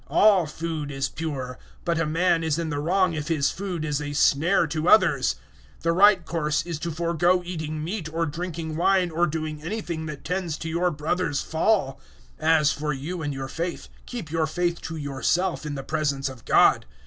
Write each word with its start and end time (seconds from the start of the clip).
All 0.07 0.47
food 0.47 0.89
is 0.89 1.09
pure; 1.09 1.59
but 1.85 1.99
a 1.99 2.07
man 2.07 2.43
is 2.43 2.57
in 2.57 2.71
the 2.71 2.79
wrong 2.79 3.13
if 3.13 3.27
his 3.27 3.51
food 3.51 3.85
is 3.85 4.01
a 4.01 4.13
snare 4.13 4.65
to 4.65 4.89
others. 4.89 5.35
014:021 5.81 5.81
The 5.83 5.91
right 5.91 6.25
course 6.25 6.65
is 6.65 6.79
to 6.79 6.89
forego 6.89 7.43
eating 7.45 7.83
meat 7.83 8.11
or 8.11 8.25
drinking 8.25 8.77
wine 8.77 9.11
or 9.11 9.27
doing 9.27 9.61
anything 9.61 10.07
that 10.07 10.23
tends 10.23 10.57
to 10.57 10.69
your 10.69 10.89
brother's 10.89 11.43
fall. 11.43 11.99
014:022 12.41 12.47
As 12.49 12.71
for 12.71 12.91
you 12.93 13.21
and 13.21 13.31
your 13.31 13.47
faith, 13.47 13.89
keep 14.07 14.31
your 14.31 14.47
faith 14.47 14.81
to 14.81 14.95
yourself 14.95 15.67
in 15.67 15.75
the 15.75 15.83
presence 15.83 16.29
of 16.29 16.45
God. 16.45 16.87